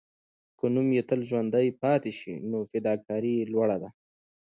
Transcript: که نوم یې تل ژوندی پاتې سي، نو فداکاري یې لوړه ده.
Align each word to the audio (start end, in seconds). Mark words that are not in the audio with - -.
که 0.57 0.65
نوم 0.73 0.87
یې 0.97 1.03
تل 1.09 1.19
ژوندی 1.29 1.67
پاتې 1.81 2.11
سي، 2.19 2.33
نو 2.49 2.57
فداکاري 2.69 3.31
یې 3.39 3.49
لوړه 3.53 3.77
ده. 3.81 3.89